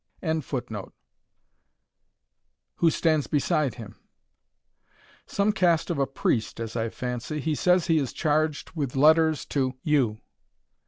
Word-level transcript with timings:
]who 2.77 2.89
stands 2.89 3.27
beside 3.27 3.75
him?" 3.75 3.97
"Some 5.27 5.51
cast 5.51 5.91
of 5.91 5.99
a 5.99 6.07
priest 6.07 6.59
as 6.59 6.75
I 6.75 6.89
fancy 6.89 7.39
he 7.39 7.53
says 7.53 7.85
he 7.85 7.99
is 7.99 8.11
charged 8.11 8.71
with 8.71 8.95
letters 8.95 9.45
to 9.53 9.75
you." 9.83 10.17